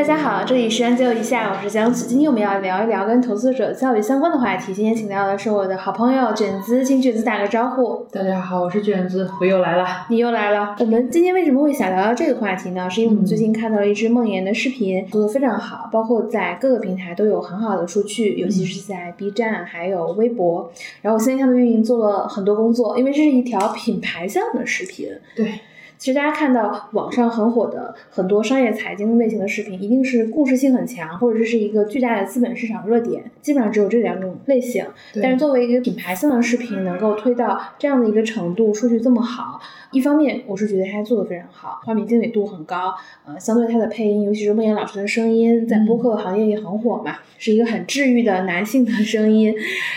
[0.00, 2.06] 大家好，这里是安就一下，我是江子。
[2.06, 4.72] 今天我们要聊一聊跟投资者教育相关的话题。
[4.72, 8.06] 今天请到的是我的好朋友卷子，请卷子打个招呼。
[8.10, 9.86] 大家好，我是卷子，我又来了。
[10.08, 10.74] 你又来了。
[10.78, 12.88] 我们今天为什么会想聊聊这个话题呢？
[12.88, 20.72] 是因为我们最近看到了一支梦妍的视频，做的非常好，包括在各个平台都有很好的数据，尤其是在 B 站还有微博。
[21.02, 25.10] 然后我相信他们运营做了很多工作，因为这是一条品牌向的视频。
[25.36, 25.60] 对。
[26.00, 34.82] 其实大家看到网上很火的很多商业财经类型的视频，一定是故事性很强，或者这是一个巨大的资本市场热点，基本上只有这两种类型。
[35.22, 39.60] 但是作为一个品牌性的视频，能够推到这样的一个程度，数据这么好。
[39.92, 42.94] 一方面，我是觉得它做的非常好，画面精美度很高。
[43.26, 49.54] 呃，相对它的配音，尤其是梦妍老师的声音，在播客行业也很火嘛，是一个很治愈的男性的声音。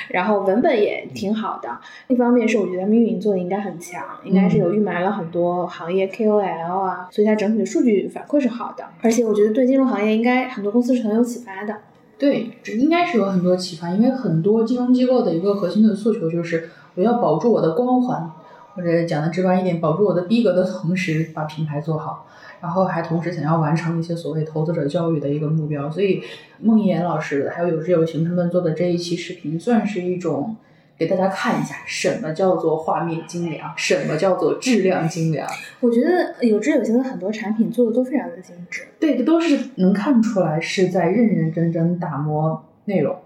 [0.10, 1.70] 然后文本也挺好的。
[2.10, 8.84] 一方面是我觉得他们运营做的应该很强，应该是有预埋了很多行业 KOL 啊，所以它整体的数据反馈是好的。
[9.02, 11.76] 而且我觉得对金融行业应该很多公司是很有启发的。
[12.18, 18.32] 对，应该是有很多启发，因为很多金融机构的一个核心的诉求就是我要保住我的光环。
[18.76, 22.26] 或者讲的直白一点，保住我的逼格的同时，把品牌做好，
[22.60, 25.88] 然后还同时想要完成一些所谓投资者教育的一个目标。
[25.92, 26.24] 所以
[26.60, 30.56] 孟岩老师还有有志有行他们做的这一期视频，算是一种
[30.98, 35.48] 给大家看一下什么叫做画面精良，什么叫做质量精良。
[35.80, 43.18] 我觉得有志有行的很多产品做的都非常的精致，对，都是能看出来是在认认真真打磨内容。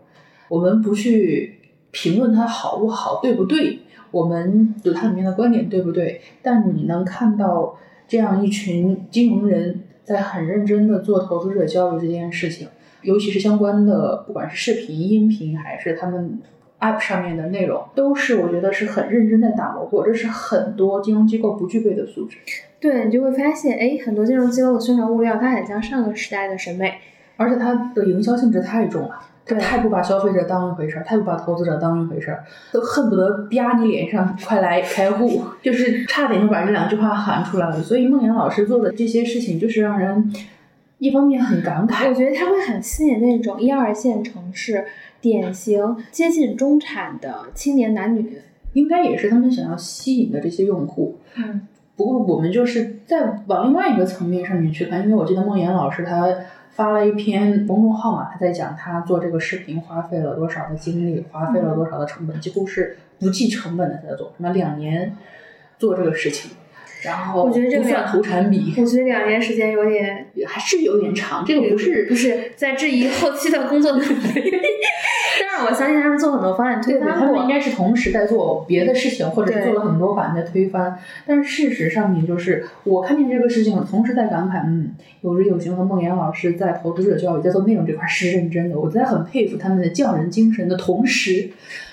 [0.49, 1.59] 我们不去
[1.91, 3.79] 评论它好不好，对不对？
[4.11, 6.21] 我们有它里面的观点对不对？
[6.41, 12.69] 但你能看到这样一群金融人在很认真的做投资者教育这件事情，
[13.01, 16.39] 尤其是相关的，不管是视频、音频还是他们
[16.79, 22.37] App 上面的内容，都是我觉得是很认真的打磨过，这是很多金融机构不具备的素质。
[22.79, 26.93] 对你就会发现，哎，很多金融机构的宣传物料，它很像上个时代的审美，
[27.35, 29.19] 而且它的营销性质太重了。
[29.49, 32.43] 他太不把消费者当一回事儿，太不把投资者当一回事儿，
[32.73, 37.81] 都恨不得啪你脸上，快来开户，就是差点就把这两句话喊出来了。
[37.81, 40.33] 所以梦岩老师做的这些事情，就是让人
[40.99, 42.07] 一方面很感慨。
[42.09, 44.85] 我觉得他会很吸引那种一二线城市
[45.21, 48.41] 典型接近中产的青年男女，
[48.73, 51.17] 应该也是他们想要吸引的这些用户。
[51.35, 56.27] 嗯，不过我们就是在往另外一个层面上面去看，因为我记得孟岩老师他。
[56.77, 65.17] 发了一篇公众号嘛，他在讲他做这个视频花费了多少的精力，花费了多少的成本，几乎是不计成本的在做，什么两年
[65.79, 66.51] 做这个事情，
[67.03, 67.53] 然后不
[67.83, 74.51] 算投产比，我觉得两年时间有点还是有点长，这个不是不是在质疑后期的工作能力。
[75.39, 80.97] 但是我相信他们做很多方案推翻他们应该是同时在做别的事情，或者做了很多版的推翻。
[81.25, 88.79] 但是事实上面就是，我看见这个事情，同时在感慨，嗯，有志有行和孟岩老师在投资者教育、在做内容这块是认真的。
[88.79, 91.51] 我在很佩服他们的匠人精神的同时，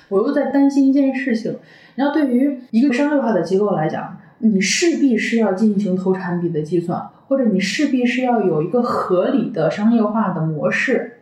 [0.08, 1.54] 我又在担心一件事情。
[1.96, 11.18] 然后对于一个商业化的机构来讲，你势必是要进行投产比的计算，或者你势必是要有一个合理的商业化的模式。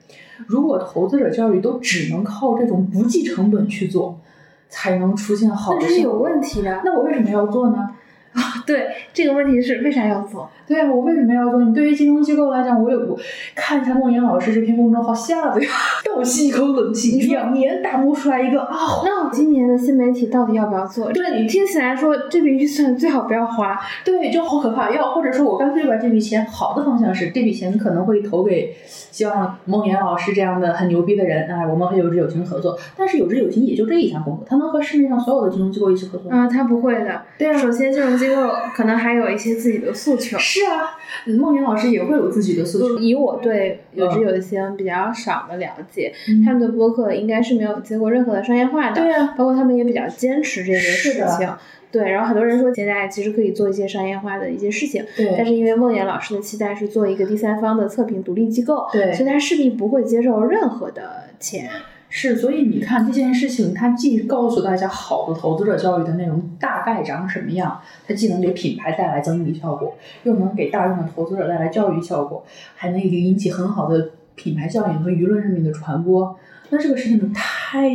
[0.47, 4.21] 如果投资者教育都只能靠这种不计成本去做，
[4.69, 6.81] 才能出现好的，那是有问题的。
[6.85, 7.91] 那我为什么要做呢？
[8.33, 10.51] 啊，对，这个问题是为啥要做？
[10.67, 11.63] 对啊，我为什么要做？
[11.63, 13.21] 你对于金融机构来讲，我有我
[13.55, 15.69] 看一下莫言老师这篇公众号，吓得呀，
[16.15, 17.21] 倒吸一口冷气。
[17.29, 21.11] 两年打磨出来一个啊，那我今年的新媒体到底要不要做？
[21.13, 24.91] 对，听起来说这笔预算最好不要花，对，就好可怕。
[24.91, 28.75] 要或者说我干脆把这笔钱，好的方向是这笔钱可能会投给
[29.11, 32.79] 像孟岩老师这样的很牛逼的人，哎，我们和有志有情合作。
[32.97, 36.39] 但是有志有情也就这一项工作，他能和市面上所有的金融机构一起合作吗？
[36.39, 37.23] 啊，他不会的。
[37.39, 40.37] 对啊，首先金融机构可能还有一些自己的诉求。
[40.39, 40.97] 是啊，
[41.39, 42.99] 孟岩老师也会有自己的诉求。
[42.99, 46.02] 以我对有志有情比较少的了解，
[46.45, 49.03] 他们的播客应该是没有接过任何的商业化的。
[49.03, 51.49] 对啊，包括他们也比较坚持这个事情。
[51.91, 55.05] 对，然后很多人说现在其实可以做一些商业化的一些事情。
[55.15, 55.35] 对。
[55.37, 61.69] 但是因为梦岩老师的期待是做一个第三方的测评独立机构，对，所以他势必不会接受任何的钱。
[62.15, 69.95] 是，所以你看这件事情，它既告诉大家好的投资者教育的内容大概长什么样，它既能给品牌带来增益效果，
[70.25, 72.45] 又能给大众的投资者带来教育效果，
[72.75, 76.39] 还能引起很好的品牌效应和舆论上面的传播。
[76.71, 77.91] 那这个事情太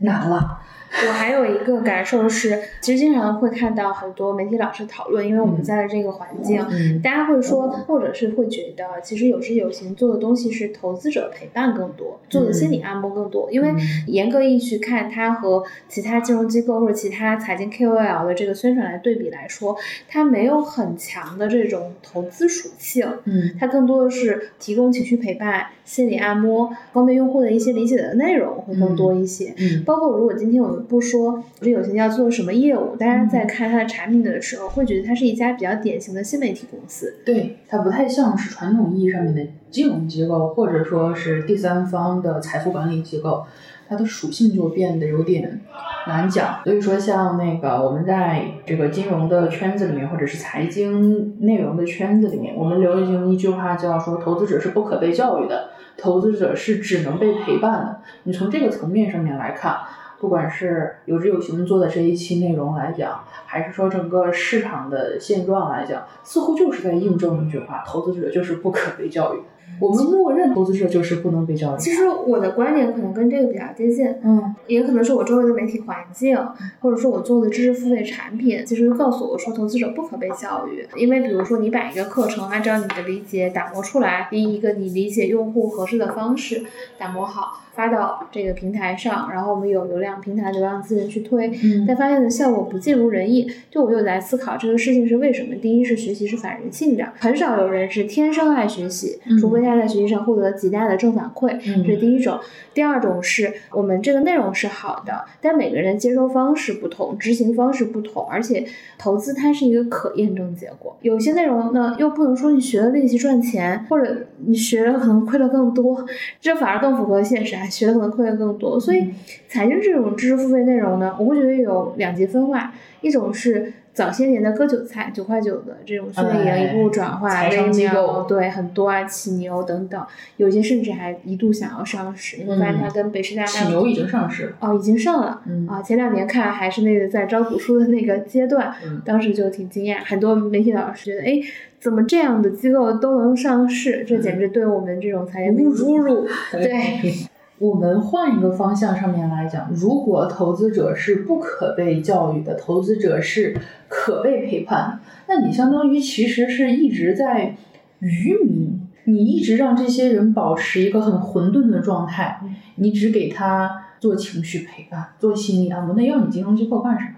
[0.00, 0.59] 难了，
[0.92, 7.00] 我还有一个感受是，其实经常会看到很多媒体老师讨论，因为我们在的这个环境，嗯。
[7.00, 13.48] 大家会说，或者是会觉得，其实有时有形做的东西是投资者陪伴更多，做的心理按摩更多。
[13.50, 13.78] 因为嗯。
[14.08, 19.76] 严格意义去看，它和其他金融机构或者其他财经 KOL 的这个宣传来对比来说，
[20.08, 23.06] 它没有很强的这种投资属性。
[23.24, 23.54] 嗯。
[23.58, 29.54] 它更多的是提供情绪陪伴、心理按摩，方便用户的一些理解的内容会更多一些。
[29.56, 29.84] 嗯。
[29.84, 37.20] 包括如果今天我们不说这有钱要做什么业务，大家在看它的产品的时候，会觉得它是一家比较典型的新媒体公司。
[37.24, 43.44] 对，它不太像是传统意义上面的金融机构，或者说是第三方的财富管理机构，
[43.88, 45.60] 它的属性就变得有点
[46.06, 46.60] 难讲。
[46.64, 58.00] 所以说，像那个我们在这个金融的圈子里面，或者是财经内容的圈子里面，我们流行一句话叫说，投资者是不可被教育的，投资者是只能被陪伴的。
[58.24, 59.76] 你从这个层面上面来看。
[60.20, 69.40] 不管是有志有行做的这一期内容来讲，还是说整个市场的现状来讲，似乎就是在印证一句话：投资者就是不可被教育。
[69.80, 71.78] 我们默认投资者就是不能被教育。
[71.78, 76.36] 其实我的观点可能跟这个比较接近，嗯也可能是我周围的媒体环境，
[76.80, 80.86] 或者说我做的知识付费产品，其实告诉我说投资者不可被教育。
[80.96, 86.62] 因为比如说你把一个课程按照你的理解打磨出来，以一个你理解用户合适的方式
[86.98, 95.54] 打磨好，发到这个平台上，然后我们有流量平台流量资源去推，嗯但发现的效果不尽如人意，就我就在思考这个事情是为什么。
[95.60, 102.38] 第一是学习是反人性的，很少有人是天生爱学习，嗯除非他在学习上获得极大的正反馈，嗯这是第一种。
[102.72, 108.64] 第二种是我们这个内容是好的，但每个人的接收方式不同，执行方式不同，而且
[108.96, 110.96] 投资它是一个可验证结果。
[111.02, 116.06] 有些内容呢，又不能说你学了练习赚钱，或者你学了可能亏了更多，
[116.40, 118.78] 这反而更符合现实啊，学了可能亏了更多。
[118.78, 119.10] 所以
[119.48, 123.72] 财经这种知识付费内容呢，我会觉得有两极分化，一种是。
[123.92, 130.06] 早些年的割韭菜，九块九的这种训练营，一步转化、财微商机构妙，对很多啊，企牛等等，
[130.36, 132.38] 有些甚至还一度想要上市。
[132.38, 134.52] 你会发现它跟北师大起牛已经上市了。
[134.60, 135.42] 哦，已经上了。
[135.46, 141.40] 嗯啊，前两年看还是那个在招股书的那个阶段，嗯当时就挺惊讶，很多媒体老师觉得，哎，
[141.80, 144.04] 怎么这样的机构都能上市？
[144.06, 146.26] 这简直对我们这种财经侮侮辱。
[146.52, 147.28] 对对，
[147.60, 153.54] 我们换一个方向上面来讲，如果投资者是不可被教育的，投资者是
[153.86, 154.98] 可被陪伴的，
[155.28, 157.54] 那你相当于其实是一直在
[157.98, 162.40] 愚民，你一直让这些人保持一个很混沌的状态，
[162.76, 167.10] 你只给他做情绪陪伴，做心理按摩，那要你金融机构干什么？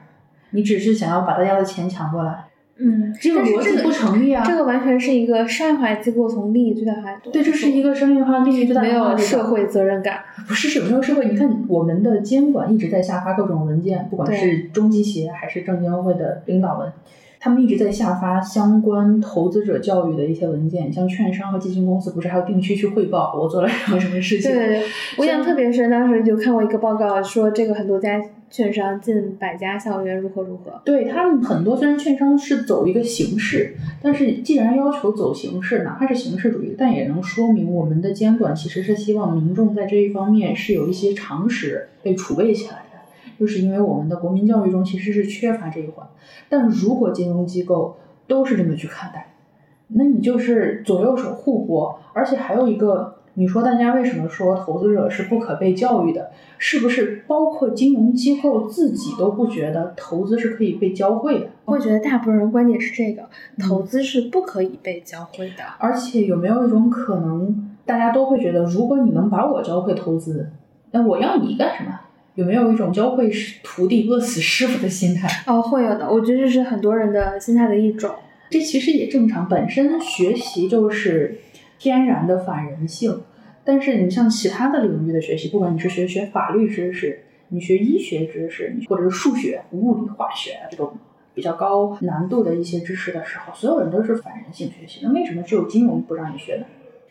[0.51, 2.47] 你只是想要把大家的钱抢过来，
[2.79, 4.43] 嗯，这个逻辑不成立啊！
[4.45, 10.21] 这个完全是一个商业化机构从利益最大化度，对，这是一个商业化利益最大化没有的社会责任感。
[10.49, 11.27] 不是什么时候社会？
[11.27, 16.91] 你看我们的监管一直在下发各种文件，不管是中基协还是证监会的领导文，
[17.45, 20.93] 他们一直在下发相关投资者教育的一些文件。
[20.93, 24.49] 像券商和基金公司不是还要定期去汇报我做了什么什么事情？
[24.49, 24.83] 对对对，
[25.19, 30.81] 我印象特别深，当时就看过一个报告，说这个很多家券商近百家校园如何如何。
[30.85, 42.92] 对他们很多虽然券商是走一个形式，但是既然要求走形式，哪怕是形式主义，但也能说明我们的监管其实是希望民众在这一方面是有一些常识被储备起来的。
[43.43, 46.07] 就是因为我们的国民教育中其实是缺乏这一环，
[46.49, 47.97] 但如果金融机构
[48.29, 49.35] 都是这么去看待，
[49.89, 56.31] 那你就是左右手互搏，而且还有一个，你说大家为什么说投资者是不可被教育的？
[56.57, 61.47] 是不是包括金融机构自己都不觉得投资是可以被教会的？
[61.65, 63.23] 我会觉得大部分人观点是这个，
[63.57, 65.65] 嗯投资是不可以被教会的。
[65.79, 70.53] 而且有没有一种可能，大家都会觉得，如果你能把我教会投资，
[70.93, 71.99] 那我要你干什么？
[72.35, 73.31] 有没有一种教会
[73.63, 75.29] 徒弟饿死师傅的心态？
[75.47, 78.15] 哦，会有的，我觉得这是很多人的心态的一种。
[78.49, 81.39] 这其实也正常，本身学习就是
[81.79, 83.23] 天然的反人性。
[83.65, 90.95] 但是你像其他的领域的学习，不管你是学学法律知识，你学医学知识，或者是数学、物理、化学这种
[91.35, 95.01] 比较高难度的一些知识的时候，所有人都是反人性学习。
[95.03, 96.65] 那为什么只有金融不让你学呢？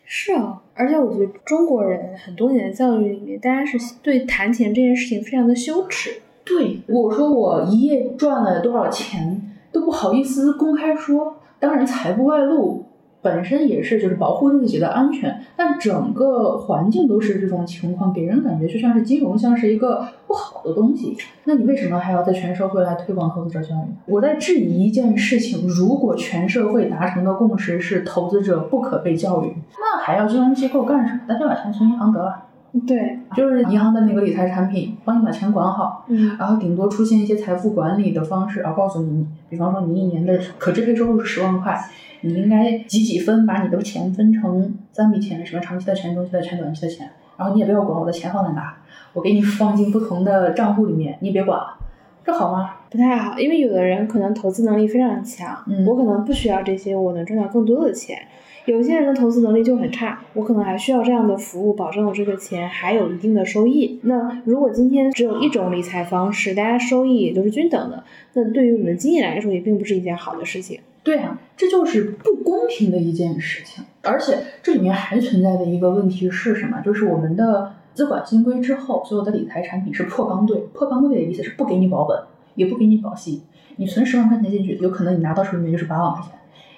[0.04, 6.20] 是啊，而且我觉得中国人很多年的教育里面，大家是对谈钱这件事情非常的羞耻。
[6.44, 9.40] 对，我说我一夜赚了多少钱
[9.70, 11.36] 都不好意思公开说。
[11.58, 12.84] 当然，财不外露
[13.22, 21.16] 本身也是就是保护自己的安全，但整个环境都是这种情况，给人感觉就像是金融像是一个不好的东西。
[21.44, 23.94] 那你为什么还要在全社会来推广投资者教育？
[24.06, 31.20] 我在质疑一件事情：如果全社会达成的共识是投资者不可被教育，那还要金融机构干什么？
[31.28, 32.46] 大家把钱存银行得了。
[32.86, 36.36] 对，就是银行的那个理财产品，帮你把钱管好，嗯。
[36.38, 41.78] 然后顶多出现一些财富管理的方式，然后告诉你，比方说你一年的可支配收入是十万块，
[42.22, 48.74] 你应该几几分把你的钱分成三笔钱，什么长期的钱、中期的钱、短期的钱，然后你也不要管我的钱放在哪，
[49.12, 51.76] 我给你放进不同的账户里面，你也别管了，
[52.24, 52.76] 这好吗？
[52.90, 58.18] 不太好，因为有的人可能投资能力非常强，嗯我可能不需要这些，我能赚到更多的钱。
[58.64, 63.98] 有些人的投资能力就很差，我可能还需要这样的服务，保证我这个钱还有一定的收益。
[64.04, 70.78] 那如果今天只有一种理财方式，大家收益也都是均等的，那对于我们的经济来说也并不是一件好的事情。
[71.02, 73.84] 对啊，这就是不公平的一件事情。
[74.02, 76.80] 而且这里面还存在的一个问题是什么？
[76.84, 80.58] 就是我们的资管新规之后，所有的理财产品是破缸兑。
[80.72, 82.18] 破缸兑的意思是不给你保本，
[82.54, 83.42] 也不给你保息。
[83.76, 86.32] 你存十万块钱进去，有可能你拿到手里面就是八万块钱，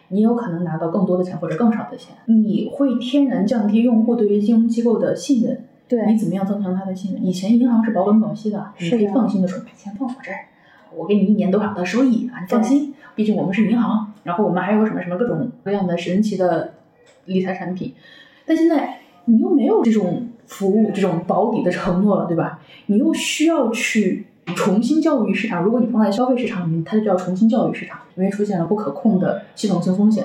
[0.08, 2.14] 你有可能拿到更多的钱或者更少的钱。
[2.26, 5.64] 你会天然降低用户对于金融机构的信任。
[5.86, 7.24] 对，你怎么样增强他的信任？
[7.24, 10.46] 以前银行是保本保息的，你可以放心的说，把钱放我这儿，
[10.96, 12.94] 我给你一年多少的收益啊，你放心。
[13.14, 16.74] 毕竟我们是银行，然后我们还有什么什么各种各样的神奇的
[17.26, 17.94] 理财产品。
[18.46, 22.60] 但现在你又没有这种服务、这种保底的承诺了，对吧？
[22.86, 25.62] 你又需要去重新教育市场。
[25.64, 30.24] 如果你放在消费市场里面，它就叫重新教育市场，因为出现了不可控的系统性风险。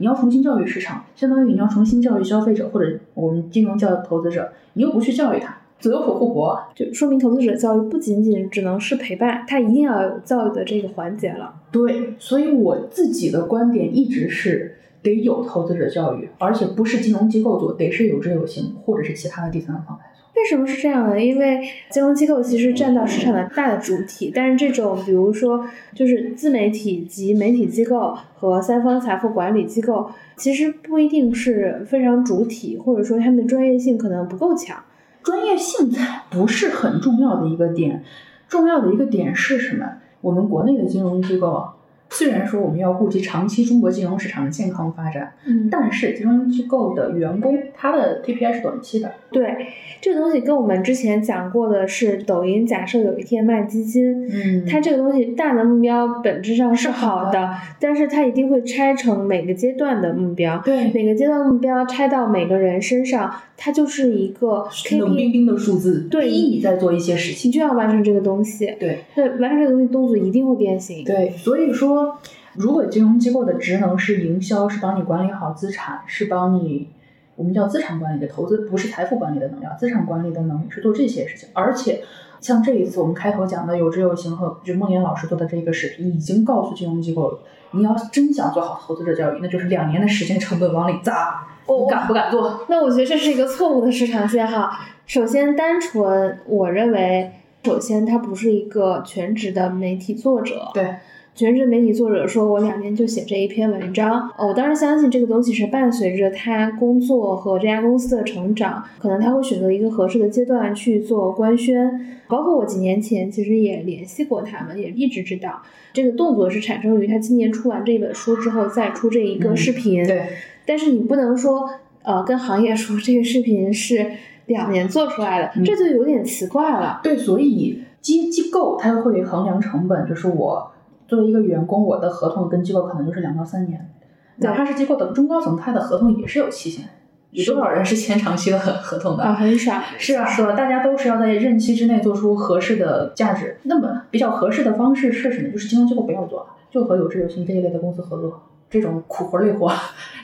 [0.00, 6.56] 你要重新教育市场，相当于你要重新教育消费者或者我们金融教育投资者，你又不去教育他，左右手互搏。
[6.76, 11.52] 就说明投资者教育不仅仅只能是陪伴，他一定要有教育的这个环节了。
[11.72, 20.18] 对，所以我自己的观点一直是得有投资者教育，而且不是金融机构做，得是有知有行，或者是其他的第三方来做。
[20.36, 21.20] 为什么是这样呢？
[21.20, 34.80] 因为金融机构其实占到市场的大的主体，但是这种比如说就是自媒体及媒体机构和三方财富管理机构，其实不一定是非常主体，或者说他们的专业性可能不够强。
[35.24, 38.04] 专业性才不是很重要的一个点，
[38.48, 39.84] 重要的一个点是什么？
[40.20, 41.74] 我们国内的金融机构啊，
[42.10, 45.68] 虽然说我们要顾及长期中国金融市场的健康发展，嗯。
[45.70, 49.66] 但是金融机构的员工他的 KPI 是短期的，对，
[50.00, 60.60] 这个东西跟我们之前讲过的是，抖音假设有一天卖基金，嗯它这个东西大的目标本质上是好的，是好的但是它一定会拆成每个阶段的目标。
[60.64, 60.90] 对。
[60.92, 67.52] 每个阶段目标拆到每个人身上，它就是一个冷冰冰的数字，对逼你在做一些事情你情。
[67.52, 68.66] 就要完成这个东西。
[68.78, 71.04] 对对，完成这个东西动作一定会变形。
[71.04, 72.16] 对，所以说，
[72.54, 76.86] 如果金融机构的职能是营销，是帮你管理好资产，是帮你
[77.34, 81.48] 我们叫资产管理的投资，不是财富管理的能力，资产管理的能力是做这些事情。
[81.52, 82.00] 而且，
[82.40, 87.40] 像这一次我们开头讲的有知有行和就梦岩老师做的这个视频，已经告诉金融机构了，
[87.72, 92.64] 你要真想做好投资者教育，那就是两年的时间成本往里砸，我你敢不敢做？
[92.68, 94.70] 那我觉得这是一个错误的市场信号。
[95.06, 97.32] 首先，单纯我认为，
[97.64, 100.70] 首先他不是一个全职的媒体作者。
[100.74, 100.96] 对，
[101.38, 112.18] 全职媒体作者说我两年就写这一篇文章，呃我当然相信这个东西是伴随着他工作和这家公司的成长，可能他会选择一个合适的阶段去做官宣。
[112.26, 120.04] 包括我几年前其实也联系过他们，也一直知道这个动作是产生于他今年出完这本书之后再出这一个视频。
[120.04, 120.26] 对，
[120.66, 121.70] 但是你不能说，
[122.02, 124.04] 呃，跟行业说这个视频是
[124.46, 126.98] 两年做出来的，嗯这就有点奇怪了。
[127.04, 130.72] 对，所以机机构它会衡量成本，就是我
[131.08, 133.90] 作为一个员工，我的合同跟机构可能就是两到三年，
[134.36, 136.84] 哪怕是机构的中高层，他的合同也是有期限。
[137.30, 139.22] 有多少人是签长期的合合同的？
[139.22, 139.82] 啊，很少。
[139.98, 140.52] 是啊，是啊？
[140.52, 143.58] 大家都是要在任期之内做出合适的价值。
[143.64, 145.50] 那么比较合适的方式是什么？
[145.50, 149.70] 就是金融机构不要做，就和有志有行这一类的公司合作，这种苦活累活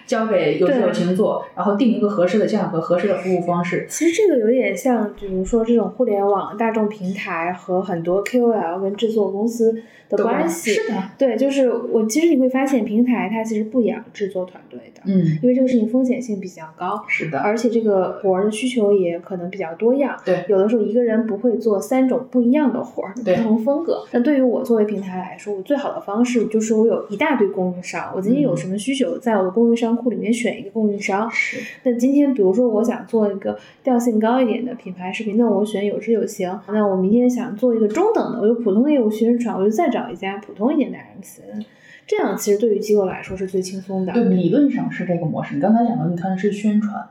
[0.06, 3.87] 交给有志有行做，然后定一个合适的价格、合适的服务方式。
[3.88, 9.75] 其实这个有点像，比如说这种互联网大众平台和很多 KOL 跟制作公司
[10.08, 10.73] 的关系。
[10.73, 17.02] 是的，对，就是我其实你会发现，平台它其实不养制作团队的，嗯，因为这个事情风险性比较高。
[17.08, 24.04] 是的，而且这个活儿的需求也可能比较多样，对有的时候一个人不会做三种不一样的活儿，不同风格。
[24.12, 31.30] 那对于我作为平台来说，我最好的方式就是我有一大堆供应商，我今天有什么需求，在我的供应商库里面选一个供应商。
[31.30, 36.60] 是那今天比如说我想做一个调性高一点的品牌视频，那我选有知有行。
[36.68, 41.64] 那我明天想做一个中等的，我有普通的业务宣传，我就再找一家普通一点的 MCN。
[42.06, 44.12] 这样其实对于机构来说是最轻松的。
[44.12, 45.54] 对，理论上是这个模式。
[45.54, 47.02] 你刚才讲的，你看是宣传，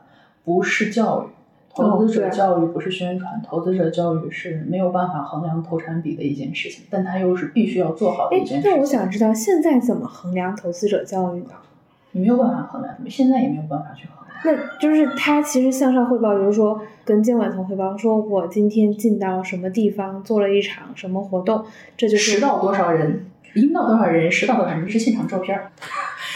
[0.44, 1.32] 不是教育。
[1.76, 8.70] 投资者教育不是宣传，投资者教育是没有办法衡量投产比的一件事情，但它又是必须要做好的哎一件事情。
[8.70, 11.48] 那我想知道现在怎么衡量投资者教育呢？
[12.14, 14.34] 你没有办法衡量，现在也没有办法去衡量。
[14.44, 21.64] 那就是他其实向上汇报，比如说跟监管层汇报，说我今天进到什么地方做了一场什么活动，
[21.96, 25.70] 这就是十到多少人，应到多少人，十到多少人是现场照片儿，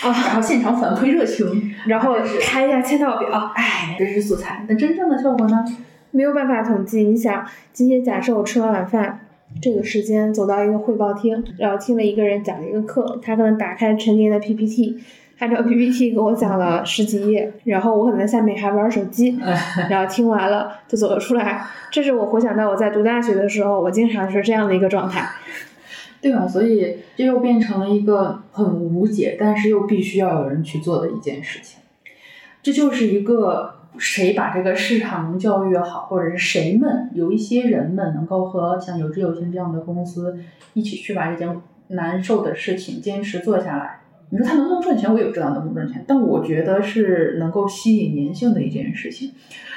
[0.03, 4.65] 啊，然后现场反馈热情，然后开一下签到表，哎，这是素材。
[4.69, 5.65] 那真正的效果呢？
[6.11, 7.05] 没有办法统计。
[7.05, 7.45] 你想，
[7.75, 9.21] 今天假设我吃完晚饭，
[9.61, 14.99] 这个时间走到一个汇报厅，然后听了一个人讲了一个课，他可能打开陈年的 PPT，
[15.39, 19.39] 按照 PPT 给我讲了十几页，然后我可能在下面还玩手机，
[19.89, 21.65] 然后听完了就走了出来。
[21.91, 25.29] 这是我回想到我在读大学的时候，我经常是这样的一个状态。
[26.21, 26.49] 对吧？
[26.49, 31.81] 所以这又变成了一个很无解，但是又必须要有人去做的一件事情。
[32.61, 40.37] 这就是一个谁把这个市场能教育好，或者是谁们有一些人们能够和像有知有行这样的公司
[40.75, 44.01] 一起去把这件难受的事情坚持做下来。
[44.31, 49.33] 你说他能不能赚钱，我也不知道能不能赚钱，但我觉得是能够吸引粘性的一件事情。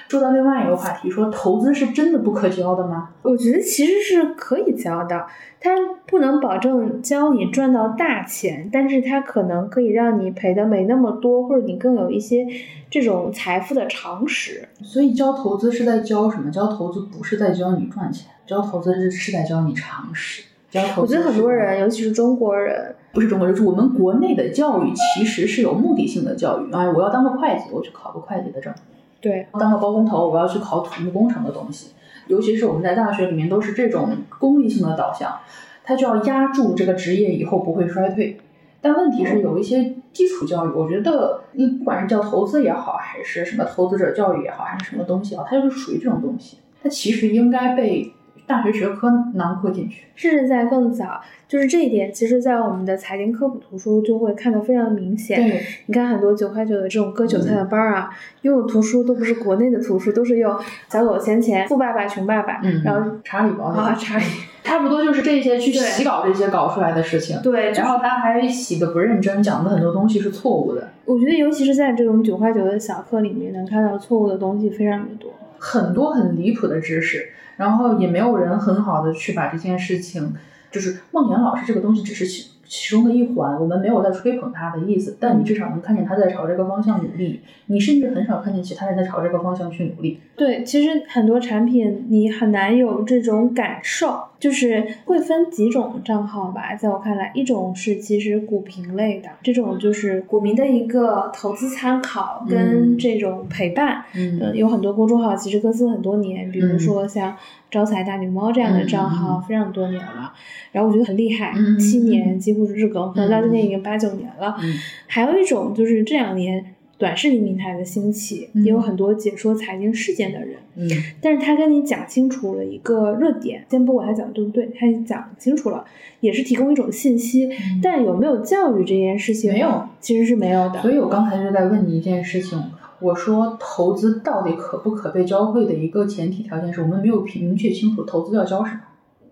[0.10, 3.12] 说到另外一个话题，说投资是真的不可教的吗？
[3.22, 5.26] 我觉得其实是可以教的，
[5.62, 5.70] 它
[6.06, 12.46] 不能保证教你赚到大钱，但是它可能可以让你赔的没那么多，或者你更有一些
[12.90, 14.68] 这种财富的常识。
[14.84, 16.52] 所以教投资是在教什么？
[16.52, 20.44] 教投资不是在教你赚钱，教投资是是在教你常识。
[20.70, 26.72] 教投资我觉得很多人，尤其是中国人，不是中国就，是我们国内的教育其实是有目的性的教育。
[26.72, 28.74] 哎，我要当个会计，我去考个会计的证；
[29.20, 31.92] 对当个包工头，我要去考土木工程的东西。
[32.28, 35.40] 尤其是我们在大学里面都是这种功利性的导向，
[35.84, 38.38] 它就要压住这个职业以后不会衰退。
[38.80, 46.58] 但问题是有一些基础教育，我觉得，你，不管是叫投资也好，还是什么投资者教育也好，还是什么东西啊，它就是属于这种东西。
[46.82, 48.12] 它其实应该被
[48.46, 50.04] 大学学科囊括进去。
[50.16, 55.42] 甚至在更早，就是这一点，其实，在我们的财经科普图书就会看得非常明显。
[55.42, 58.10] 对，你看很多九块九的这种割韭菜的班儿啊，
[58.42, 60.56] 用的图书都不是国内的图书，都是用
[60.90, 64.24] 小狗钱钱、富爸爸穷爸爸，嗯，然后查理宝那个啊查理，
[64.64, 67.42] 差不多就是这些去对洗稿这些搞出来的事情。
[67.42, 75.32] 对，然后他还洗的不认真，讲的很多东西是错误的，我觉得尤其是在这种九块九的小课里面，能看到错误的东西非常的多。
[75.58, 77.30] 很多很离谱的知识，
[77.62, 80.34] 然后也没有人很好的去把这件事情，
[80.72, 90.20] 就是梦岩老师这个东西只是其其中的一环，我们没有在吹捧他的意思，但你至少能看见他在朝这个方向努力，你甚至很少看见其他人在朝这个方向去努力。
[90.36, 104.04] 对，其实很多产品你很难有这种感受，就是会分几种账号吧，在我看来，一种是其实股评类的，这种就是股民的一个投资参考跟嗯这种陪伴。
[104.16, 107.38] 嗯嗯，有很多公众号其实更新很多年，比如说像
[107.70, 110.34] 招财大女猫这样的账号，非常多年了，
[110.72, 114.58] 然后我觉得很厉害，七嗯年几乎是日更，可能到今年已经八九年了。
[114.64, 114.74] 嗯
[115.06, 120.88] 还有一种就是这两年短视频平台的兴起，嗯也有很多解说财经事件的人，嗯
[121.20, 125.84] 但是他跟你讲清楚了一个热点，先不管他讲的对不对，他讲清楚了，
[126.20, 127.50] 也是提供一种信息，
[127.82, 130.80] 但有没有教育这件事情，没有，其实是没有的。
[130.84, 132.62] 所以我刚才就在问你一件事情，
[133.00, 138.82] 我说投资到底可不可被教会的一个前提条件是我们没有明确清楚投资要教什么。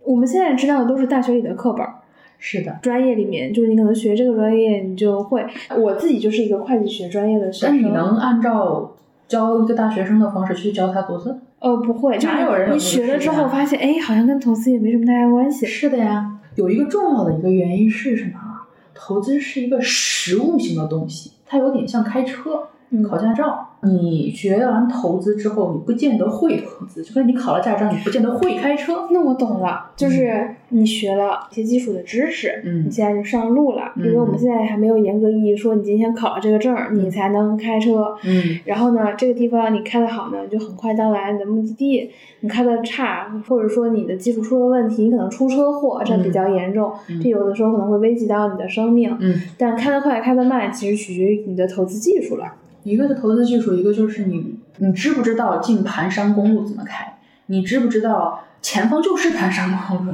[0.03, 1.98] 我们现在知道的都是大学里的课本儿，
[2.39, 5.45] 是的，专业里面就是你可能学这个专业，你就会。
[5.78, 8.95] 我自己就是一个会计学专业的学生，但你能按照
[9.28, 11.38] 教一个大学生的方式去教他投资？
[11.60, 15.65] 呃不会，就是哪有人有你那个学了之后发现，哎，好像跟投资也没什么太大关系。
[15.65, 18.65] 是的呀，有一个重要的一个原因是什么啊？
[18.93, 23.68] 投资是一个实物性的东西，它有点像开车、嗯考驾照。
[23.81, 29.07] 你学完投资之后，你不见得会投资，就跟你考了驾照，你不见得会开车。
[29.11, 33.93] 那我懂了，就是你学了一些基础的知识，嗯你现在就上路了。
[33.95, 38.15] 嗯因为我们现在还没有严格意义说你今天考了这个证儿，你才能开车。
[38.25, 42.09] 嗯然后呢，这个地方你开的好呢，你就很快到达你的目的地；
[42.41, 49.15] 你开的差，或者说你的技术出了问题，你可能出车祸，这比较严重，嗯这有的时候可能会危及到你的生命。
[49.19, 52.45] 嗯，但开得快、开得慢，其实取决于你的投资技术了。
[52.83, 57.17] 一个是投资技术，一个就是你你知不知道进盘山公路怎么开？
[57.47, 60.13] 你知不知道前方就是盘山公路？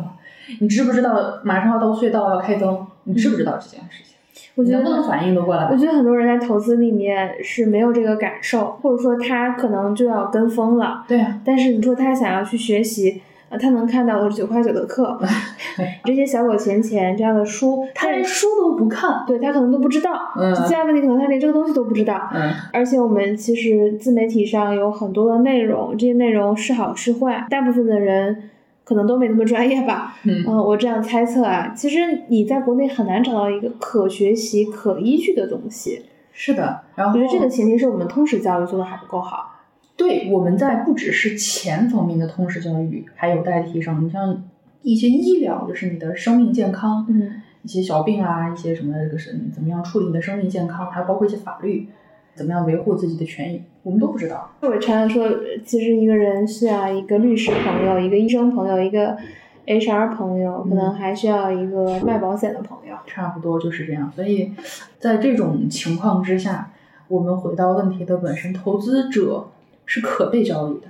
[0.59, 2.85] 你知不知道马上要到隧道要开灯？
[3.03, 4.15] 你知不知道这件事情？
[4.55, 5.75] 我觉得不能反应得过来我？
[5.75, 11.03] 觉得很多人在投资里面是没有这个感受，或者说他可能就要跟风了。
[11.07, 15.19] 对呀、但是你说他想要去学习，呃，他能看到的是九块九的课，
[16.05, 19.23] 这些小狗钱钱这样的书，他连书都不看。
[19.27, 20.11] 对他可能都不知道。
[20.37, 22.29] 嗯最大的问题可能他连这个东西都不知道。
[22.33, 28.49] 嗯而且我们其实自媒体上有很多的内容，这些内容是好是坏，大部分的人
[28.83, 30.15] 可能都没那么专业吧。
[30.23, 31.73] 嗯嗯，我这样猜测啊。
[31.75, 36.03] 其实你在国内很难找到一个可学习、可依据的东西。
[36.31, 39.54] 是的，然后我觉得这个前提是我们通识教育做的还不够好。
[39.97, 44.03] 对，我们在不只是钱方面的通识教育还有待提升。
[44.05, 44.43] 你像
[44.81, 51.87] 一些医疗，就是你的生命健康，嗯，一些小病啊，一些什么这个是怎么样处理你的生命健康，还有包括一些法律，
[52.33, 54.51] 怎么样维护自己的权益，我们都不知道。
[54.61, 55.29] 我常常说，
[55.65, 59.17] 其实一个人需要一个律师朋友，一个医生朋友，一个
[59.65, 62.95] HR 朋友，可能还需要一个卖保险的朋友。
[63.07, 64.11] 差不多就是这样。
[64.13, 64.51] 所以
[64.99, 66.71] 在这种情况之下，
[67.07, 69.47] 我们回到问题的本身，投资者
[69.85, 70.87] 是可被教育的，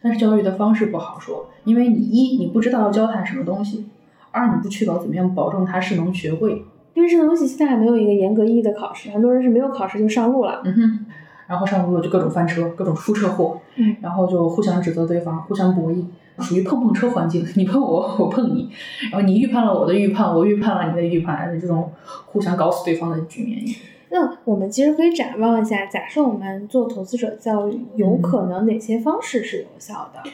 [0.00, 3.86] 但是教育的方式不好说，因为你一你不知道要教他什么东西，
[4.30, 6.64] 二你不确保怎么样保证他是能学会。
[6.94, 10.60] 因为这东西现在还没有一个严格意义的考试，很多人是没有考试就上路了。
[10.64, 11.06] 嗯哼，
[11.46, 16.04] 然后上路了就各种翻车，各种出车祸，嗯然后就互相指责对方，互相博弈，
[16.40, 18.70] 属于碰碰车环境， 你碰我，我碰你，
[19.10, 21.90] 然后你预判了我的预判，我预判了你的预判，这种
[22.26, 23.64] 互相搞死对方的局面。
[24.12, 30.30] 那我们其实可以展望一下，假设我们做投资者教育，有可能哪些方式是有效的？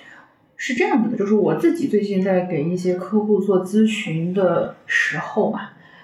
[0.57, 5.61] 是这样子的，就是我自己最近在给一些客户做咨询的时候嘛，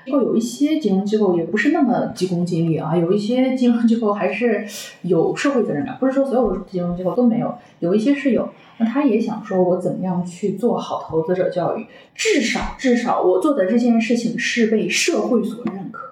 [0.07, 4.65] 会有一些金融机构也不是那么急功近利啊，有一些金融机构还是
[5.03, 8.49] 有社会责任感，不是说所有的金融机构都没有，有一些是有。
[8.79, 11.87] 那他也想说，我怎么样去做好投资者教育？
[12.15, 16.04] 至少至少我做的这件事情是被社会所认可。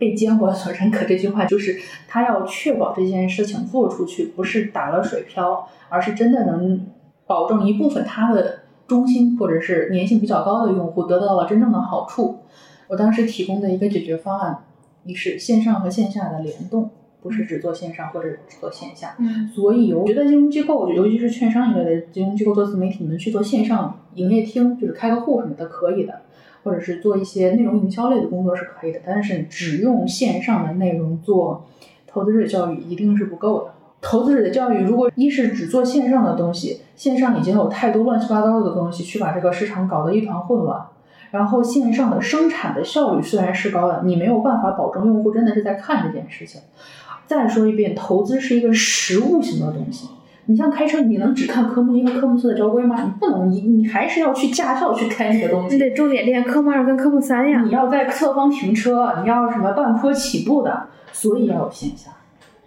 [0.00, 6.86] 被监管所认可这句话，就是他要确保这件事情做出去不是打了水漂，而是真的能
[7.26, 12.38] 保证一部分他的中心或者是粘性比较高的用户得到了真正的好处。
[12.88, 14.64] 我当时提供的一个解决方案，
[15.04, 16.90] 一是线上和线下的联动，
[17.22, 19.14] 不是只做线上或者只做线下。
[19.18, 26.22] 嗯所以我觉得金融机构，尤其是券商一类的金融机构做自媒体，你们去做线上营业厅，就是开个户什么的，可以的。
[26.62, 31.66] 或者是做一些内容营销类的工作是可以的，但是只用线上的内容做
[32.06, 33.74] 投资者教育一定是不够的。
[34.02, 40.86] 投资者的教育，如果一是只做线上的东西，线上已经有太多乱七八糟的东西去把这个市场搞得一团混乱。
[41.30, 46.60] 然后线上的生产的效率虽然是高的，你没有办法保证用户真的是在看这件事情。
[47.26, 50.08] 再说一遍，投资是一个实物型的东西。
[50.50, 53.00] 你像开车，你能只看科目一和科目四的交规吗？
[53.04, 55.76] 你不能，你你还是要去驾校去开那个东西。
[55.76, 57.62] 你得重点练科目二跟科目三呀。
[57.62, 62.10] 你要在侧方停车，你要什么半坡起步的，所以要有线下。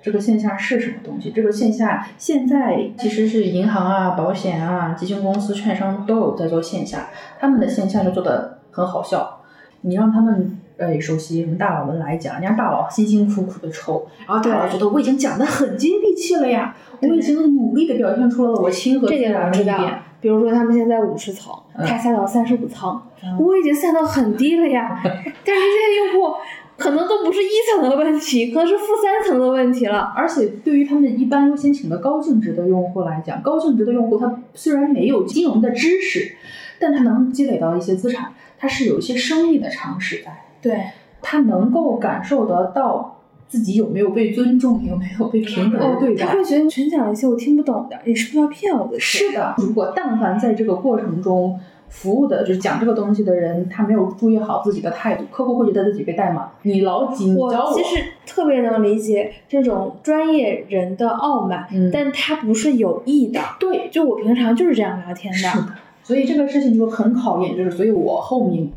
[0.01, 1.31] 这个线下是什么东西？
[1.31, 9.41] 这个线下现在其实是银行啊、保险啊、基金公司、券商都有在做线下，他们的线下就做的很好笑。
[9.81, 19.99] 你让他们呃首席什么大佬们来讲，人家大佬辛辛苦苦的抽，然后大佬觉得我已经讲的很接地气了呀，我已经努力的表现出了我亲和力的一我知道点。。
[20.21, 24.97] 比如说他们现在五十层，嗯他下到三十五层，嗯我已经下到很低了呀。
[25.03, 26.35] 但是这些用户
[26.77, 30.13] 可能都不是一层的问题，可能是负三层的问题了。
[30.15, 36.37] 而且对于他们一般优先请的高净值的用户来讲，高净值的用户他虽然没有金融的知识，
[36.79, 40.31] 但他能积累到一些资产，他是有一些生意的常识在，
[40.63, 40.81] 对，
[41.21, 46.25] 他能够感受得到自己有没有被尊重，有没有被平等的对待。
[46.25, 49.29] 他会觉得你全讲一些我听不懂的，你是不是要骗我的钱？
[49.29, 56.49] 是的，如果但凡在这个过程中服务的，就是讲这个东西的人，他没有注意好自己的态度，客户会觉得自己被怠慢。
[56.63, 63.39] 你老挤，你教我其实特别能理解这种专业人的傲慢，嗯但他不是有意的。
[63.59, 65.57] 对，就我平常就是这样聊天的是。
[65.57, 65.65] 的，
[66.01, 68.67] 所以这个事情就很考验，就是所以我后面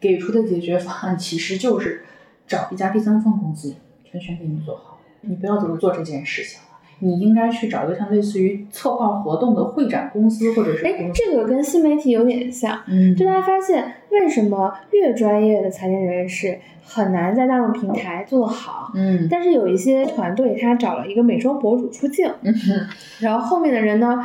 [0.00, 2.04] 给出的解决方案其实就是
[2.46, 6.64] 找一家第三方公司全权给你做好，你不要怎么做这件事情了。
[7.00, 12.80] 你应该去找一个像类似于策划活动的会展公司，或者是哎，这个跟新媒体有点像。
[12.88, 18.90] 嗯，就大家发现，为什么越专业的财经人士很难在大众平台做得好？
[18.96, 22.86] 嗯但是有一些团队，他找了一个美妆博主出镜，嗯哼，
[23.20, 24.18] 然后后面的人呢，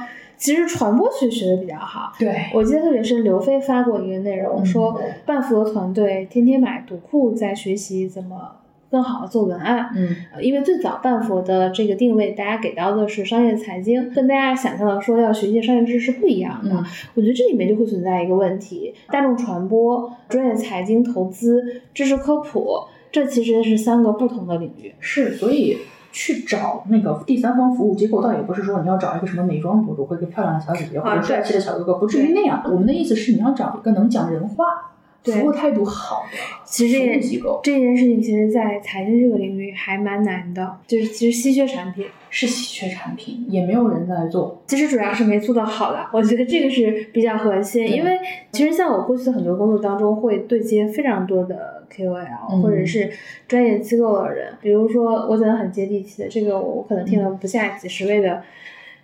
[0.43, 2.11] 其实传播学学的比较好。
[2.19, 8.57] 对，我记得特别是刘飞发过一个内容，嗯说半幅的团队天天买读库，在学习怎么
[8.91, 9.89] 更好的做文案。
[9.95, 16.75] 嗯呃因为最早半佛的这个定位，大家给到的是商业财经，跟大家想象的说要学习商业知识是不一样的。
[16.75, 22.81] 嗯我觉得这里面就会存在一个问题：大众传播、专业财经、投资、知识科普，
[23.13, 24.93] 这其实是三个不同的领域。
[24.99, 25.77] 是，所以
[26.13, 32.63] 去找那个第三方服务机构，倒也不是说你要找一个什么美妆博主或一个漂亮的小姐姐或者帅气的小哥哥，不至于那样。
[32.67, 34.92] 我们的意思是你要找一个能讲人话。
[35.23, 44.61] 对服务态度好的其实也机构这件事情，其实，在财经这个领域还蛮难的，就是其实稀缺产品，是稀缺产品，也没有人在做。
[44.67, 47.87] 其实主要是没做到好的，我觉得这个是比较核心。
[47.89, 48.19] 因为
[48.51, 53.09] 其实像我过去的很多工作当中，会对接非常多的 KOL、嗯或者是
[53.47, 58.43] 专业机构的人，比如说我讲的很接地气的，这个我可能听了不下几十位的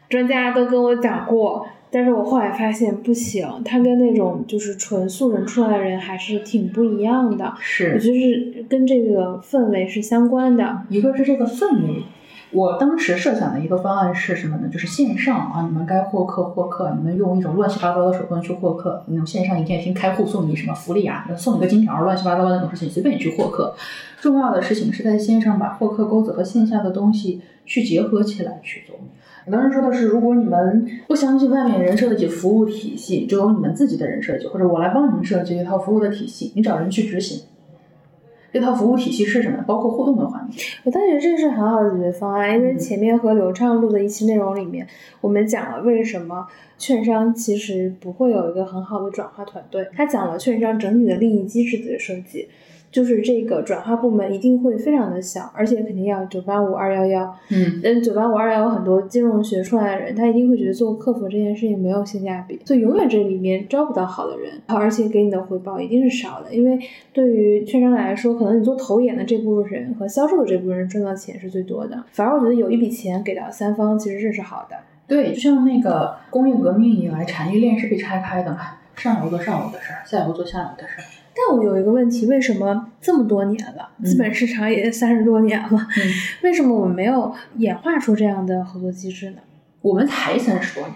[0.10, 1.65] 专家都跟我讲过。
[1.91, 7.45] 但是我后来发现不行，他跟那种就是纯素人出来的人还是挺不一样的。
[7.45, 10.84] 我是觉得是跟这个氛围是相关的。
[10.89, 12.04] 一个是这个氛围。
[12.52, 14.67] 我当时设想的一个方案是什么呢？
[14.69, 23.75] 就是线上啊，你们该获客获客，你们用一种乱七八糟的手段去获客，那种线上一天一天开户送你什么福利啊，送你个金条，乱七八糟的那种事情，随便你去获客。
[24.19, 28.95] 重要的事情是在线上把获客钩子和线下的东西去结合起来去做。
[29.50, 37.42] 很多人说的是，如果你们不相信外面人设计服务体系，就由你们自己的人设计，或者我来帮你们设计一套服务的体系，你找人去执行。
[38.54, 39.64] 这套服务体系是什么？
[39.66, 40.62] 包括互动的环节。
[40.84, 44.86] 我倒觉得这是很好的解决方案，因为嗯前面和刘畅录的一期内容里面，
[45.20, 46.46] 我们讲了为什么
[46.78, 52.48] 券商其实不会有一个很好的转化团队，他讲了券商整体的利益机制的设计。
[52.91, 57.36] 就是这个转化部门一定会非常的小，而且肯定要九八五二幺幺。
[57.49, 66.80] 嗯，嗯，九八五二幺有很多金融学出来的人，他一定会觉得做客服这件事情没有性价比，所以永远这里面招不到好的人，而且给你的回报一定是少的，因为
[67.13, 74.75] 对于券商来说，可能你做投研的这部分人和销售的这部分人赚到钱是最多的，反而我觉得有一笔钱给到三方，其实这是好的。
[75.08, 81.04] 对，就像那个工业革命以来，产业链是被拆开的嘛，上游做上游的事儿，下游做下游的事儿。
[81.47, 86.12] 但我有一个问题，为什么这么多年了，资本市场也三十多年了，嗯，
[86.43, 89.38] 为什么我们没有演化出这样的合作机制呢？
[89.82, 90.95] 我们才三十多年，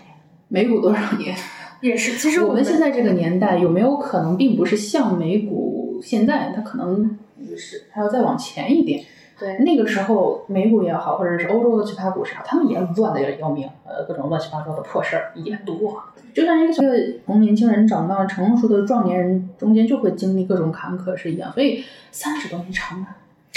[0.50, 1.36] 美股多少年？
[1.82, 7.18] 也是，其实我们们现在这个年代有没有可能，并不是像美股现在，它可能
[7.58, 9.04] 是还要再往前一点。
[9.40, 16.02] 对那个时候，美股也好，或者是欧洲的其他股市啊，他们也乱的要命，呃，各种乱七八糟的破事儿也多。
[16.34, 16.74] 就像一个
[17.26, 21.52] 从年轻人长到成熟的壮年人中间，就会经历各种坎坷是一样。
[21.54, 23.08] 所以三十多年长吗？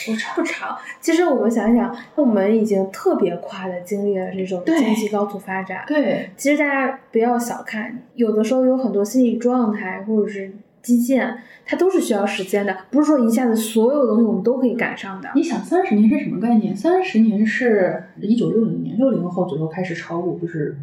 [0.06, 0.34] 不长。
[0.34, 0.76] 不长。
[1.00, 5.84] 其实我们想一想，我们已经特别快的经历了这种对经济高速发展。
[5.86, 10.52] 对，其实大家不要小看，有的时候有很多心理状态或者是
[10.86, 15.28] 基建，它都是需要时间的，不是说一下子所有东西我们都可以赶上的。
[15.34, 16.76] 你想三十年是什么概念？
[16.76, 20.78] 三十年是一九六零年，六零后左右开始炒股，就是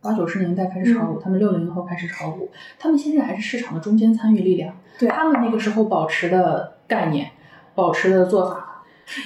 [0.00, 4.72] 八九十年代开始炒股，他们六零后开始炒股，他们现在还是市场的中间参与力量。
[5.00, 7.30] 对他们那个时候保持的概念，
[7.74, 8.69] 保持的做法，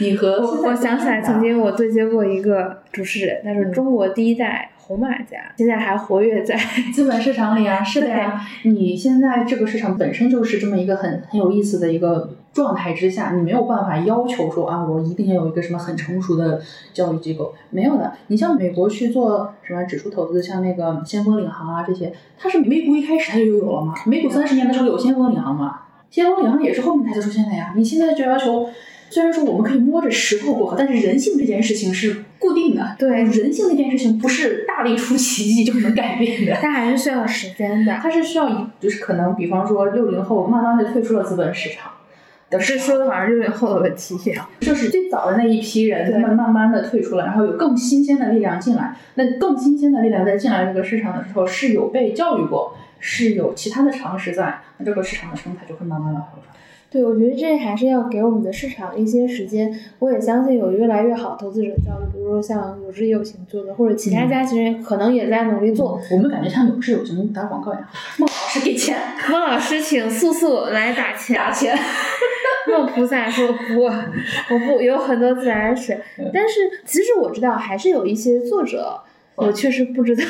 [0.01, 6.57] 你和我我想起来，曾经我对接过一个主持人，他是嗯中国第一代红马甲，现在还活跃在
[6.92, 8.40] 资本市场里啊，是的呀。
[8.64, 16.61] 你现在这个市场本身就是这么一个很很有意思的一个状态之下，你没有办法要求说啊，我一定要有一个什么很成熟的
[16.92, 18.12] 教育机构，没有的。
[18.29, 23.94] 你像美国去做什么指数投资，像那个先锋领航啊这些，它是美股一开始它就有了吗？
[24.07, 25.81] 美股三十年的时候有先锋领航吗？
[26.11, 27.73] 先锋领航也是后面才出现的呀。
[27.77, 28.68] 你现在就要求。
[29.14, 32.96] 虽然说我们可以摸着石头过河，但是人性这件事情是固定的。
[32.98, 36.57] 对人性这件事情不是大力出奇迹就能改变的。
[36.61, 37.96] 它还是需要时间的。
[38.03, 41.92] 它是需要一，就是可能，比方说六零后慢慢的退出了资本市场
[42.50, 44.44] 的时候，这说的好像六零后的问题一样。
[44.59, 48.96] 就是最早的那一批人，他们慢慢的退出了，然后有更新鲜的力量进来。
[49.14, 56.53] 那更新鲜的力量在进来这个市场的时候，是有被教育过，是有其他的常识在，那这个市场的生态就会慢慢的好转。
[56.94, 59.76] 对，我觉得这还是要给我们的市场一些时间。
[59.98, 66.00] 我也相信有越来越好的投资者教育，比如说像有志有行做的，或者其他家其实可能也在努力做。
[66.12, 67.85] 我们感觉像有志有行打广告一样，
[68.16, 68.96] 孟老师给钱，
[69.28, 71.35] 孟老师，请速速来打钱。
[71.37, 71.76] 打钱。
[72.70, 75.98] 孟菩萨说不，我不有很多自来水，
[76.33, 79.00] 但是其实我知道还是有一些作者，
[79.37, 80.23] 我确实不知道。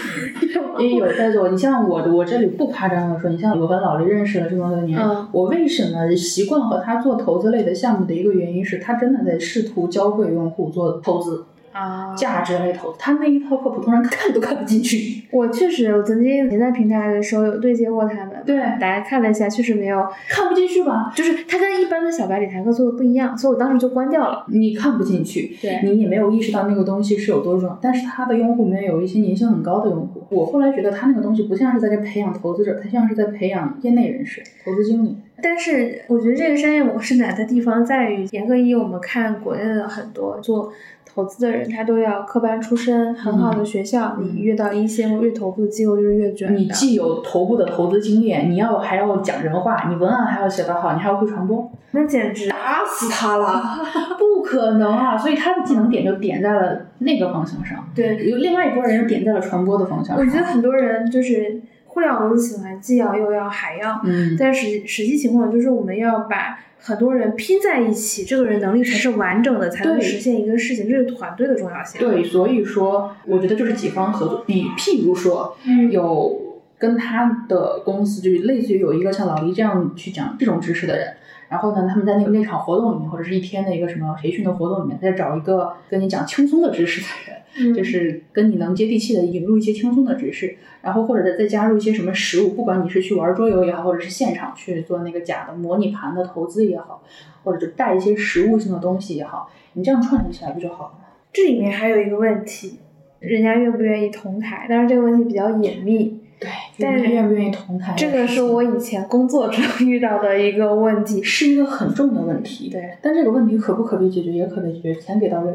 [0.79, 1.49] 也有在做。
[1.51, 11.45] 你像我，我这里不夸张的说，你像我跟老李认识了这么多年，嗯我为什么习惯和他做投资类的项目的一个原因是他真的在试图教会用户做投资。
[11.75, 15.25] 啊价值类投资，他那一套课普通人看都看不进去。
[15.33, 21.13] 我确实，我曾经也在平台的时候有对接过他们，对大家看了一下，确实没有，看不进去吧？
[21.15, 24.47] 就是他跟一般的小白理财课做的不一样，所以我当时就关掉了。
[24.49, 27.79] 你看不进去，对你也没有意识到那个东西是有多重要。
[27.83, 35.17] 但是他的用户里面有一些粘性很高的用户，我后来觉得他那个东西不像是在这培养投资者，他像是在培养业内人士、投资经理。
[35.45, 40.73] 但是我觉得这个商业模式难的地方在于，严格意义我们看国内的很多做
[41.05, 46.57] 投资的人，他都要科班出身，很好的学校，你越到一线或越头部的机构就是越卷。
[46.57, 53.63] 你既有头部的投资经验，你要还要讲人话，你文案还要写得好，你还要会传播，那简直打死他了，
[54.19, 55.17] 不可能啊！
[55.19, 58.29] 所以他的技能点就点在了那个方向上，对。
[58.29, 60.25] 有另外一波人点在了传播的方向上。
[60.25, 61.61] 我觉得很多人就是
[61.95, 72.01] 互联网公司喜欢既要又要还要，嗯，但实实际情况就是我们要把很多人拼在一起，这个人能力才是完整的，才能实现一个事情，这是团队的重要性。
[72.01, 81.15] 对，所以说我觉得就是几方合作，比譬如说嗯有跟他的公司，就是类似于有一个像老黎这样去讲这种知识的人。
[81.49, 97.03] 然后呢，他们在那个那场活动里面，或者是一天的一个什么培训的活动里面，再找一个跟你讲轻松的知识的人，嗯就是跟你能接地气的引入一些轻松的知识，然后或者再再加入一些什么实物，不管你是去玩桌游也好，或者是现场去做那个假的模拟盘的投资也好，
[97.45, 100.99] 或者就带一些实物性的东西也好，你这样串联起来不就好了吗？
[101.33, 102.79] 这里面还有一个问题，
[103.21, 104.67] 人家愿不愿意同台？
[104.69, 107.95] 但是这个问题比较隐秘，对，但是人家愿不愿意同台？
[107.97, 111.23] 这个是我以前工作中遇到的一个问题。
[111.23, 112.69] 是一个很重的问题。
[112.71, 115.53] 对，但这个问题可不可被解决，也可被解决，钱给到位。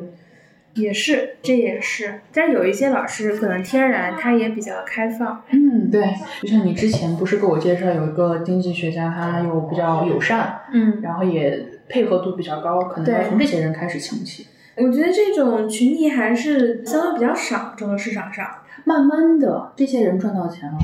[0.80, 6.04] 也是，这也是，但是有一些老师可能天然他也比较开放，嗯，对，
[6.42, 14.48] 就像你之前不是给我介绍有一个经济学家，他又比较友善，嗯，然后也配合度比较高，可能要从这些人开始请起。
[14.78, 18.48] 我觉得这种群体还是相对比较少，整个市场上，
[18.86, 20.78] 慢慢的，这些人赚到钱了，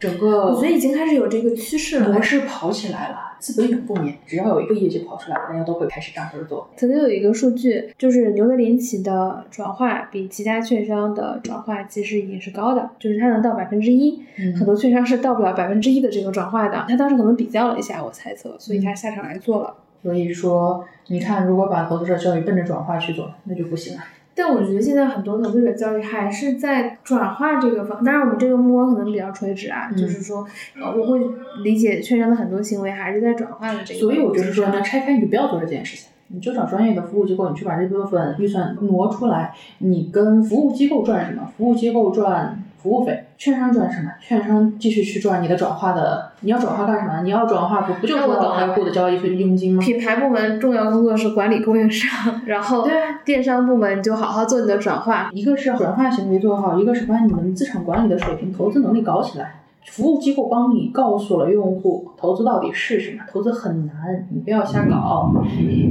[0.00, 2.20] 整个我觉得已经开始有这个趋势了模。
[2.22, 6.68] 式跑起来了，资本永不眠，只要有一个业绩跑出来，大家都会开始扎根做。
[6.76, 16.86] 曾经有一个数据，就是牛德林奇的转化比其他券商的转化其实也是高的，就是它能到百分之一，嗯很多券商是到不了百分之一的这个转化的。
[16.88, 19.74] 他当时可能比较了一下，我猜测，所以他下场来做了。
[20.02, 24.04] 所以说，你看，如果把投资者教育奔着转化去做，那就不行啊。
[24.42, 30.46] 但我觉得现在很多投资者教育还是在转化这个方，当然我们这个目光可能比较垂直啊，嗯就是说，
[30.80, 31.20] 呃，我会
[31.62, 34.00] 理解券商的很多行为还是在转化的这个。
[34.00, 41.52] 所以我就是说，那拆开你就不要做这件事情，你就找专业的服务机构，你去把这部分预算挪出来，你跟服务机构赚什么？
[41.58, 44.10] 服务机构赚服务费，券商赚什么？
[44.20, 47.20] 券商继续去赚你的转化的，你要转化干什么？
[47.22, 49.82] 你要转化不不就是那我懂了开户的交易费佣金吗？
[49.82, 55.30] 品牌部门重要工作是管理供应商， 然后对啊电商部门就好好做你的转化。
[55.32, 59.56] 一个是转化行为做好，一个是把你们资产管理的水平、投资能力搞起来。
[59.86, 65.32] 服务机构帮你告诉了用户投资到底是什么，投资很难，你不要瞎搞。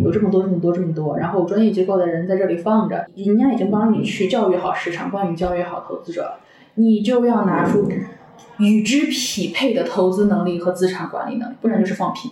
[0.04, 6.34] 有这么多、这么多、这么多，然后专业机构的人在这里放着，人家已经帮你去教育好市场，帮你教育好投资者，
[6.76, 7.90] 你就要拿出
[8.60, 12.32] 与之匹配的投资能力和资产管理能力，不然就是放屁。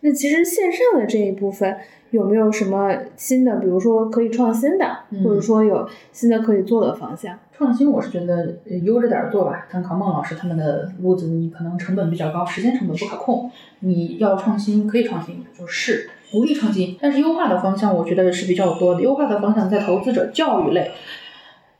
[0.00, 1.76] 那其实线上的这一部分
[2.10, 7.36] 有没有什么新的，比如说可以创新的，嗯或者说有新的可以做的方向？
[7.52, 9.66] 创新，我是觉得呃悠着点儿做吧。
[9.68, 13.50] 参考孟老师他们的路子，你可能成本比较高，时间成本不可控。
[13.80, 19.02] 你要创新可以创新，就是鼓励创新，但是优化的方向我觉得是比较多的。
[19.02, 20.92] 优化的方向在投资者教育类。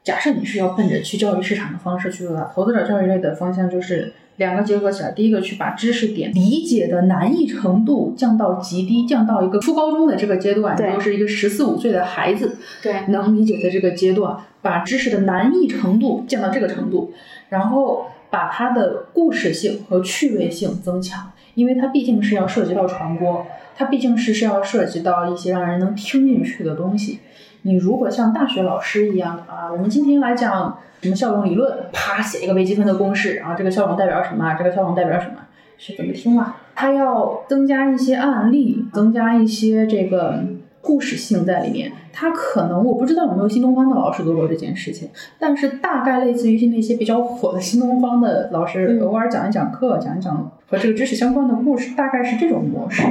[0.09, 5.13] 假设你是要奔着去教育市场的方式去做的，投资者教育类的方向就是两个结合起来。
[5.13, 17.13] 第一个，去把知识点理解的难易程度降到极低，降到一个初高中的这个阶段，对也就是一个十四五岁的孩子，对能理解的这个阶段，把知识的难易程度降到这个程度，
[17.51, 23.45] 然后把它的故事性和趣味性增强，因为它毕竟是要涉及到传播，
[23.77, 27.19] 它毕竟是是要涉及到一些让人能听进去的东西。
[27.63, 35.35] 你如果像大学老师一样啊，我们今天来讲什么效用理论，啪写一个微积分的公式，然后这个效用代表什么，这个效用代表什么，
[35.77, 36.57] 是怎么听啊？
[36.75, 40.45] 他要增加一些案例，增加一些这个
[40.89, 41.93] 故事性在里面。
[42.15, 53.03] 它可能我不知道有没有新东方的老师做过这件事情，但是大概类似于那些比较火的新东方的老师，嗯偶尔讲一讲课，讲一讲和这个知识相关的故事，大概是这种模式。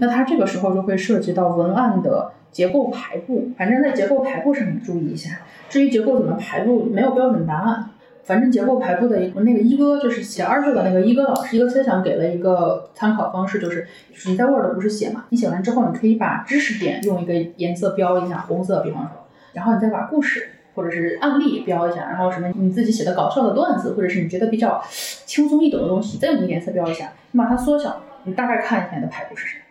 [0.00, 5.40] 那它这个时候就会涉及到文案的结构排布，反正在结构排布上你注意一下。
[5.68, 7.90] 至于结构怎么排布，没有标准答案。
[8.24, 13.86] 反正结构排布的一个那个一哥就是写二舅的那个一哥老师，一个思想给了一个参考方式，就是
[14.26, 19.10] 你在 Word 不是写嘛，你写完之后，你可以把知识点用一个颜色标一下，红色，比方说，
[19.52, 24.82] 然后你再把故事或者是案例标一下，然后什么你自己写的搞笑的段子，或者是你觉得比较
[25.26, 29.64] 轻松易懂的东西，再用一个颜色标一下，你把它缩小，你大概看一下你的排布是什么，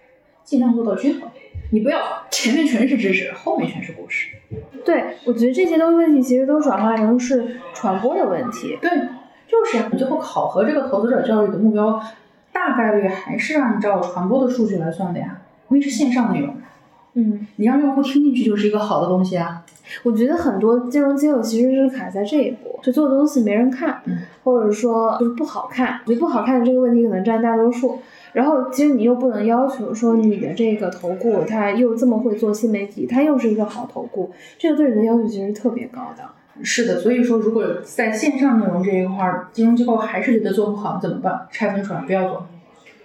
[0.44, 1.30] 尽量做到均衡。
[1.74, 4.30] 你不要前面全是知识，后面全是故事。
[4.86, 8.78] 对，我觉得这些东西问题其实都转化成是传播的问题。
[8.80, 8.92] 对，
[9.48, 9.90] 就是呀。
[9.92, 12.00] 你最后考核这个投资者教育的目标，
[12.52, 16.54] 大概率还是按照传播的数据来算的呀，因为是线上内容。
[17.16, 19.64] 嗯，你让用户听进去就是一个好的东西啊。
[20.04, 26.02] 我觉得很多金融机构其实是卡在这一步，就做的东西没人看，嗯或者说就是不好看。
[26.06, 28.00] 我觉得不好看的这个问题可能占大多数。
[28.34, 36.24] 然后其实你又不能要求说你的这个投顾他又这么会做新媒体，他又是一个好投顾，这个对人的要求其实特别高的。
[36.62, 41.48] 是的，所以说如果在线上内容这一块儿，金融机构还是觉得做不好，怎么办？
[41.52, 42.46] 拆分出来，不要做。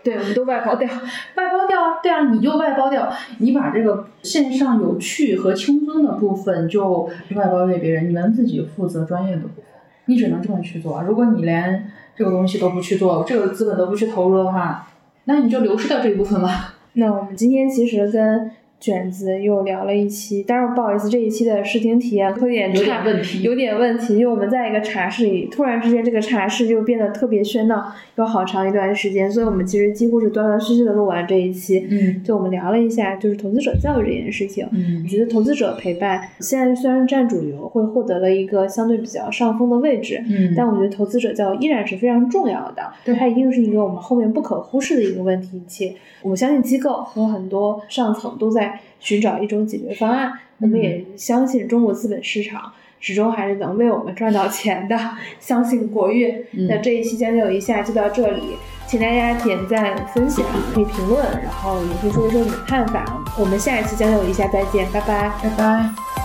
[0.03, 0.89] 对，我们都外包掉。
[1.35, 9.65] 外包掉啊，对啊，你就外包掉，你把这个线上有趣和轻松的部分就外包给别人，你们自己负责专业的部分，
[10.07, 11.03] 你只能这么去做。
[11.03, 14.88] 如果你连这个东西都不去做，这个资本都不去投入的话，
[15.29, 16.75] 那你就流失掉这一部分吧。
[16.95, 18.51] 那我们今天其实跟
[18.81, 31.87] 卷子又聊了一期，当然不好意思，这一期的试听体验有点有差点问题有点问题，因为我们在一个茶室里，突然之间这个茶室就变得特别喧闹，有好长一段时间，所以我们其实几乎是断断续续的录完这一期。
[31.91, 34.65] 嗯就我们聊了一下，就是投资者教育这件事情。
[34.73, 48.68] 嗯我觉得投资者陪伴现在虽然占主流，会获得了一个相对比较上风的位置，嗯但我觉得投资者教育依然是非常重要的，对它一定是一个我们后面不可忽视的一个问题，且我们相信机构和很多上层都在
[49.01, 52.73] 寻找一种解决方案，我们也相信中国资本市场。
[53.01, 54.99] 始终还是能为我们赚到钱的，
[55.39, 56.35] 相信国运。
[56.51, 58.57] 嗯那这一期将就一下就到这里，
[58.89, 60.45] 请大家点赞、分享，
[60.75, 63.25] 可以评论，然后也可以说一说你的看法。
[63.39, 65.31] 我们下一期将就一下再见，拜拜。
[65.41, 66.18] 拜拜。